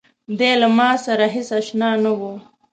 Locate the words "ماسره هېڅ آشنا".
0.77-1.89